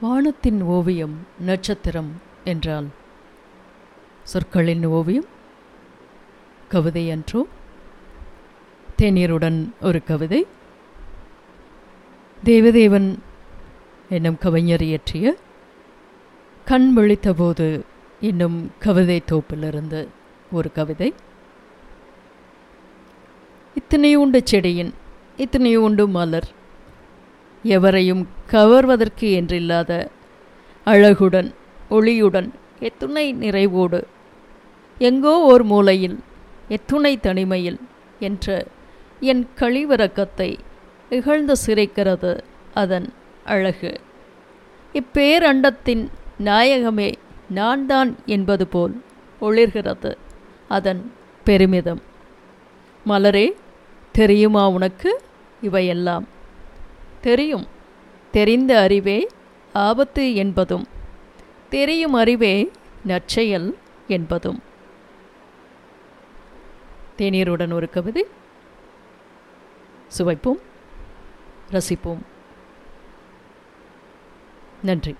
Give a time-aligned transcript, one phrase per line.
[0.00, 2.12] வானத்தின் ஓவியம் நட்சத்திரம்
[2.44, 2.86] என்றால்
[4.22, 5.24] சொற்களின் ஓவியம்?
[6.68, 7.46] கவிதை அன்றோ?
[8.98, 10.46] தேநீருடன் ஒரு கவிதை?
[12.44, 13.18] தேவதேவன்
[14.10, 15.36] என்னும் கவிஞர் இயற்றிய
[16.64, 17.80] கண் விழித்தபோது
[18.20, 20.06] இன்னும் கவிதை தோப்பிலிருந்து
[20.52, 21.14] ஒரு கவிதை.
[23.74, 24.94] இத்தனையுண்டு செடியின்
[25.36, 26.55] இத்தனையுண்டு மலர்
[27.74, 29.92] எவரையும் கவர்வதற்கு என்றில்லாத
[30.86, 31.48] அழகுடன்
[31.90, 32.48] ஒளியுடன்
[32.80, 34.00] எத்துணை நிறைவோடு
[34.98, 36.18] எங்கோ ஓர் மூலையில்
[36.68, 37.78] எத்துணை தனிமையில்
[38.18, 38.66] என்ற
[39.20, 40.50] என் கழிவிறக்கத்தை
[41.10, 42.32] இகழ்ந்து சிரிக்கிறது
[42.74, 43.06] அதன்
[43.44, 43.92] அழகு.
[44.94, 46.04] இப்பேரண்டத்தின்
[46.44, 47.10] நாயகமே
[47.48, 48.94] நான் தான் என்பது போல்
[49.40, 50.12] ஒளிர்கிறது
[50.68, 51.02] அதன்
[51.46, 52.02] பெருமிதம்.
[53.06, 53.46] மலரே
[54.14, 55.10] தெரியுமா உனக்கு?
[55.62, 56.24] இவையெல்லாம்.
[57.26, 57.66] தெரியும்.
[58.30, 59.18] தெரிந்த அறிவே
[59.72, 60.86] ஆபத்து என்பதும்
[61.68, 62.70] தெரியும் அறிவே
[63.04, 63.78] நற்செயல்
[64.08, 64.62] என்பதும்.
[67.18, 68.24] தேநீருடன் ஒரு கவிதை.
[70.18, 70.60] சுவைப்போம்
[71.70, 72.22] ரசிப்போம்.
[74.82, 75.14] நன்றி.